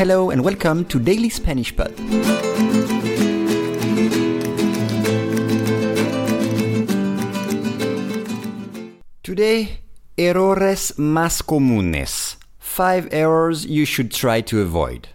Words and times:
Hello 0.00 0.30
and 0.30 0.40
welcome 0.42 0.86
to 0.86 0.98
Daily 0.98 1.28
Spanish 1.28 1.76
Pod. 1.76 1.94
Today, 9.22 9.82
errores 10.16 10.94
más 10.96 11.42
comunes. 11.42 12.38
Five 12.58 13.10
errors 13.12 13.66
you 13.66 13.84
should 13.84 14.10
try 14.10 14.40
to 14.40 14.62
avoid. 14.62 15.10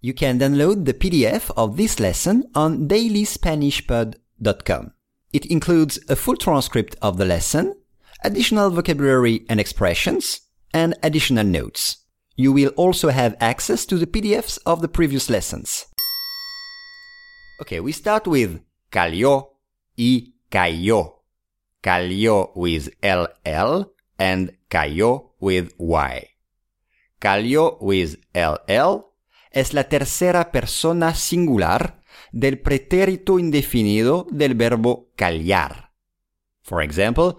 You 0.00 0.14
can 0.14 0.38
download 0.38 0.84
the 0.84 0.94
PDF 0.94 1.50
of 1.56 1.76
this 1.76 1.98
lesson 1.98 2.44
on 2.54 2.86
dailyspanishpod.com. 2.86 4.92
It 5.32 5.46
includes 5.46 5.98
a 6.08 6.14
full 6.14 6.36
transcript 6.36 6.94
of 7.02 7.16
the 7.16 7.24
lesson, 7.24 7.74
additional 8.22 8.70
vocabulary 8.70 9.44
and 9.48 9.58
expressions, 9.58 10.42
and 10.72 10.94
additional 11.02 11.42
notes. 11.42 12.01
You 12.36 12.52
will 12.52 12.72
also 12.76 13.10
have 13.10 13.36
access 13.40 13.86
to 13.86 13.98
the 13.98 14.06
PDFs 14.06 14.58
of 14.64 14.80
the 14.80 14.88
previous 14.88 15.28
lessons. 15.28 15.86
Okay, 17.60 17.80
we 17.80 17.92
start 17.92 18.26
with 18.26 18.62
cayó 18.90 19.58
y 19.96 20.34
cayó. 20.50 21.24
Cayó 21.82 22.52
with 22.54 22.88
LL 23.02 23.92
and 24.18 24.56
cayó 24.68 25.34
with 25.40 25.72
Y. 25.78 26.28
Cayó 27.18 27.76
with 27.80 28.16
LL 28.34 29.12
es 29.50 29.74
la 29.74 29.88
tercera 29.88 30.50
persona 30.50 31.14
singular 31.14 32.00
del 32.32 32.60
pretérito 32.60 33.38
indefinido 33.38 34.26
del 34.30 34.54
verbo 34.54 35.10
callar. 35.16 35.92
For 36.62 36.82
example, 36.82 37.36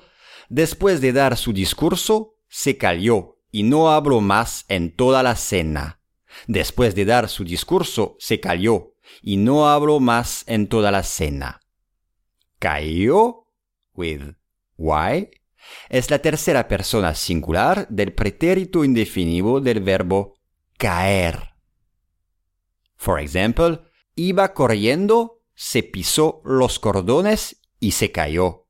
después 0.49 1.01
de 1.01 1.13
dar 1.13 1.35
su 1.37 1.51
discurso, 1.51 2.35
se 2.47 2.77
calló 2.77 3.39
y 3.53 3.61
no 3.61 3.91
habló 3.91 4.19
más 4.19 4.65
en 4.67 4.95
toda 4.95 5.21
la 5.21 5.35
cena. 5.35 6.01
Después 6.47 6.95
de 6.95 7.05
dar 7.05 7.29
su 7.29 7.43
discurso, 7.43 8.17
se 8.17 8.39
calló 8.39 8.95
y 9.21 9.37
no 9.37 9.69
habló 9.69 9.99
más 9.99 10.43
en 10.47 10.67
toda 10.67 10.89
la 10.91 11.03
cena. 11.03 11.61
Cayó 12.57 13.45
with 13.93 14.23
Y 14.75 15.29
es 15.87 16.09
la 16.09 16.17
tercera 16.17 16.67
persona 16.67 17.13
singular 17.13 17.87
del 17.89 18.13
pretérito 18.13 18.83
indefinido 18.83 19.61
del 19.61 19.81
verbo 19.81 20.33
caer. 20.79 21.51
For 22.95 23.19
example, 23.19 23.81
iba 24.15 24.55
corriendo, 24.55 25.43
se 25.53 25.83
pisó 25.83 26.41
los 26.43 26.79
cordones 26.79 27.61
y 27.79 27.91
se 27.91 28.11
cayó. 28.11 28.65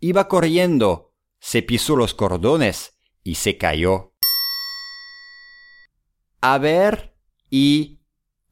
Iba 0.00 0.26
corriendo, 0.26 1.14
se 1.38 1.62
pisó 1.62 1.94
los 1.94 2.12
cordones 2.12 2.96
y 3.22 3.36
se 3.36 3.56
cayó. 3.56 4.14
A 6.40 6.58
ver 6.58 7.16
y 7.50 8.00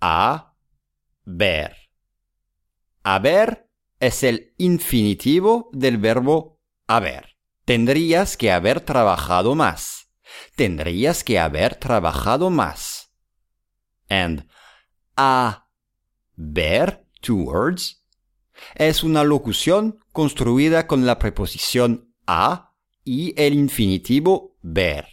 a 0.00 0.54
ver. 1.24 1.76
A 3.02 3.18
ver 3.18 3.70
es 4.00 4.22
el 4.22 4.54
infinitivo 4.58 5.70
del 5.72 5.98
verbo 5.98 6.60
haber. 6.86 7.36
Tendrías 7.64 8.36
que 8.36 8.52
haber 8.52 8.80
trabajado 8.80 9.54
más. 9.54 10.10
Tendrías 10.56 11.24
que 11.24 11.38
haber 11.38 11.76
trabajado 11.76 12.50
más. 12.50 13.12
And 14.08 14.48
a 15.16 15.68
ver, 16.36 17.06
two 17.20 17.36
words, 17.36 18.04
es 18.74 19.02
una 19.02 19.24
locución 19.24 20.00
construida 20.12 20.86
con 20.86 21.06
la 21.06 21.18
preposición 21.18 22.14
a 22.26 22.74
y 23.04 23.34
el 23.40 23.54
infinitivo 23.54 24.57
ver. 24.72 25.06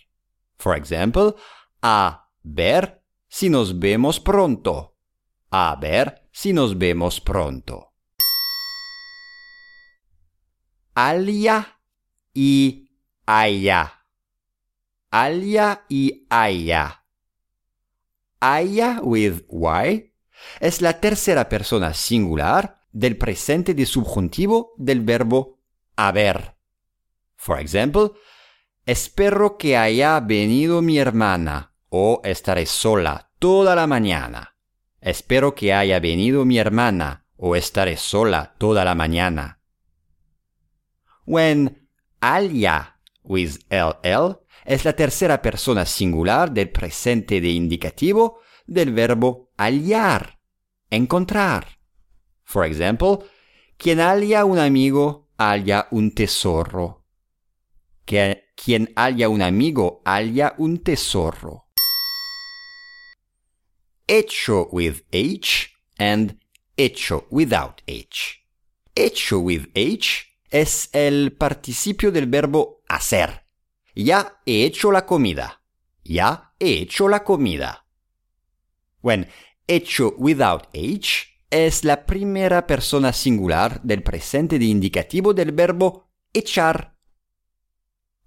For 0.58 0.78
example, 0.78 1.36
a 1.82 2.30
ver 2.44 3.02
si 3.28 3.50
nos 3.50 3.78
vemos 3.80 4.20
pronto. 4.20 4.96
A 5.52 5.78
ver 5.80 6.28
si 6.32 6.54
nos 6.54 6.78
vemos 6.78 7.22
pronto. 7.22 7.94
Alia 10.94 11.80
y 12.34 12.90
aya. 13.26 14.06
Alia 15.12 15.86
y 15.90 16.26
aya. 16.30 17.06
Aya 18.40 19.00
with 19.02 19.44
Y 19.50 20.14
es 20.60 20.82
la 20.82 21.00
tercera 21.00 21.50
persona 21.50 21.94
singular 21.94 22.80
del 22.92 23.18
presente 23.18 23.74
de 23.74 23.86
subjuntivo 23.86 24.74
del 24.78 25.02
verbo 25.02 25.60
haber. 25.96 26.56
For 27.36 27.60
example, 27.60 28.12
espero 28.86 29.58
que 29.58 29.78
haya 29.78 30.20
venido 30.20 30.82
mi 30.82 30.98
hermana 30.98 31.74
o 31.90 32.22
estaré 32.24 32.66
sola 32.66 33.32
toda 33.40 33.76
la 33.76 33.88
mañana. 33.88 34.56
Espero 35.02 35.56
que 35.56 35.74
haya 35.74 36.00
venido 36.00 36.46
mi 36.46 36.58
hermana 36.58 37.26
o 37.38 37.56
estaré 37.56 37.98
sola 37.98 38.56
toda 38.58 38.86
la 38.86 38.96
mañana. 38.96 39.62
When 41.26 41.90
alia 42.20 43.00
with 43.24 43.58
ll 43.70 44.40
es 44.66 44.86
la 44.86 44.94
tercera 44.94 45.42
persona 45.42 45.86
singular 45.86 46.52
del 46.52 46.70
presente 46.70 47.42
de 47.42 47.50
indicativo 47.50 48.40
del 48.66 48.94
verbo 48.94 49.52
aliar, 49.58 50.40
encontrar. 50.90 51.80
For 52.44 52.66
example, 52.66 53.20
quien 53.78 54.00
haya 54.00 54.46
un 54.46 54.60
amigo, 54.60 55.30
haya 55.38 55.88
un 55.92 56.14
tesoro. 56.14 57.06
Quien 58.56 58.92
haya 58.96 59.30
un 59.30 59.42
amigo, 59.42 60.02
haya 60.06 60.56
un 60.58 60.80
tesoro. 60.80 61.66
Hecho 64.08 64.68
with 64.72 65.02
H 65.12 65.70
and 65.98 66.40
hecho 66.78 67.26
without 67.30 67.82
H. 67.88 68.42
Hecho 68.96 69.40
with 69.40 69.68
H 69.76 70.26
es 70.50 70.90
el 70.94 71.34
participio 71.34 72.12
del 72.12 72.28
verbo 72.28 72.82
hacer. 72.88 73.46
Ya 73.96 74.42
he 74.46 74.66
hecho 74.66 74.92
la 74.92 75.06
comida. 75.06 75.62
Ya 76.04 76.54
he 76.60 76.82
hecho 76.82 77.10
la 77.10 77.24
comida. 77.24 77.86
When 79.02 79.28
hecho 79.68 80.14
without 80.18 80.68
H 80.74 81.28
es 81.50 81.84
la 81.84 82.06
primera 82.06 82.68
persona 82.68 83.14
singular 83.14 83.82
del 83.82 84.04
presente 84.04 84.60
de 84.60 84.66
indicativo 84.66 85.34
del 85.34 85.52
verbo 85.52 86.10
echar. 86.34 86.95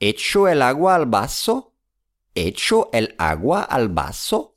¿Echo 0.01 0.47
el 0.47 0.63
agua 0.63 0.95
al 0.95 1.07
vaso? 1.07 1.75
¿Echo 2.35 2.89
el 2.93 3.17
agua 3.19 3.63
al 3.63 3.89
vaso? 3.89 4.57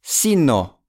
Si 0.00 0.34
no, 0.34 0.82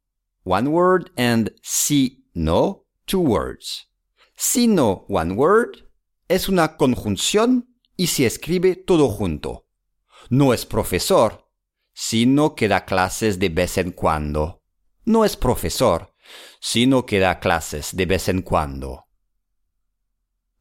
one 0.46 0.70
word 0.70 1.12
and 1.18 1.54
si 1.62 2.26
no, 2.34 2.86
two 3.06 3.20
words. 3.20 3.90
Si 4.38 4.68
no, 4.68 5.06
one 5.10 5.34
word 5.34 5.90
es 6.30 6.48
una 6.48 6.78
conjunción 6.78 7.68
y 7.98 8.08
se 8.08 8.26
escribe 8.26 8.78
todo 8.78 9.10
junto. 9.10 9.68
No 10.30 10.54
es 10.54 10.66
profesor, 10.66 11.50
sino 11.94 12.56
que 12.56 12.70
da 12.70 12.86
clases 12.86 13.38
de 13.38 13.50
vez 13.50 13.78
en 13.78 13.92
cuando. 13.92 14.64
No 15.04 15.26
es 15.26 15.36
profesor, 15.36 16.16
sino 16.62 17.06
que 17.06 17.20
da 17.20 17.40
clases 17.40 17.96
de 17.98 18.06
vez 18.06 18.30
en 18.30 18.44
cuando. 18.44 19.08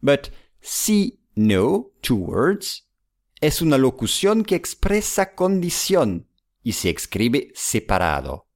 But 0.00 0.30
si 0.66 1.20
no, 1.34 1.92
two 2.00 2.16
words, 2.16 2.88
es 3.42 3.60
una 3.60 3.76
locución 3.76 4.44
que 4.44 4.54
expresa 4.54 5.34
condición 5.34 6.30
y 6.62 6.72
se 6.72 6.88
escribe 6.88 7.52
separado. 7.54 8.48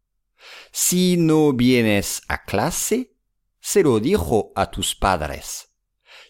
Si 0.72 1.18
no 1.18 1.52
vienes 1.52 2.22
a 2.28 2.46
clase, 2.46 3.14
se 3.60 3.82
lo 3.82 4.00
dijo 4.00 4.52
a 4.56 4.70
tus 4.70 4.94
padres. 4.94 5.74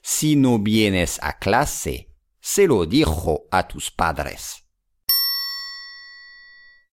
Si 0.02 0.35
no 0.35 0.58
vienes 0.58 1.20
a 1.23 1.38
clase, 1.38 2.12
se 2.41 2.67
lo 2.67 2.85
dijo 2.85 3.44
a 3.52 3.69
tus 3.69 3.93
padres. 3.93 4.64